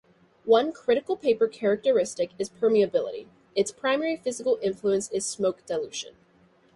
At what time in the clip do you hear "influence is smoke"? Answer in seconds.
4.63-5.63